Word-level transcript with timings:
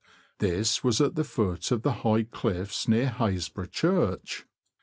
This 0.39 0.83
was 0.83 0.99
at 0.99 1.13
the 1.13 1.23
foot 1.23 1.69
of 1.69 1.83
the 1.83 1.91
high 2.01 2.23
cliffs 2.23 2.87
near 2.87 3.05
Hasbro' 3.11 3.69
Church. 3.71 4.47